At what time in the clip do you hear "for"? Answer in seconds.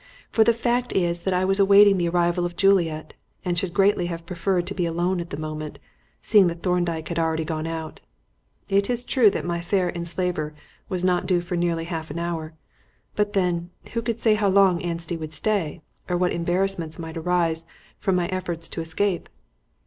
0.31-0.43, 11.39-11.55